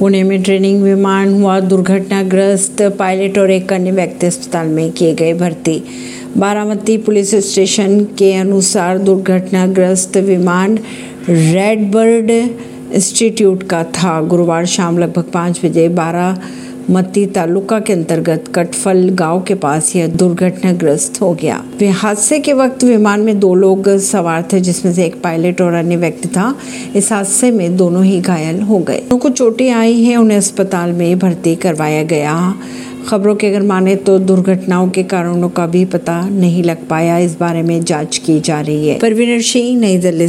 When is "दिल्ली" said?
39.98-40.28